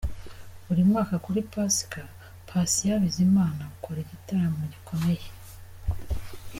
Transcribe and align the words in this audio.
Buri 0.65 0.81
mwaka 0.89 1.15
kuri 1.25 1.39
Pasika 1.51 2.01
Patient 2.47 3.01
Bizimana 3.03 3.61
akora 3.71 3.97
igitaramo 4.05 4.63
gikomeye. 4.73 5.25